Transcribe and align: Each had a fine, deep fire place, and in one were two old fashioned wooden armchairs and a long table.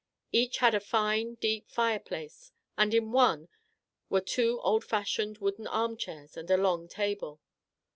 Each 0.31 0.57
had 0.57 0.73
a 0.73 0.79
fine, 0.79 1.35
deep 1.35 1.69
fire 1.69 1.99
place, 1.99 2.51
and 2.75 2.91
in 2.91 3.11
one 3.11 3.49
were 4.09 4.19
two 4.19 4.59
old 4.61 4.83
fashioned 4.83 5.37
wooden 5.37 5.67
armchairs 5.67 6.35
and 6.35 6.49
a 6.49 6.57
long 6.57 6.87
table. 6.87 7.39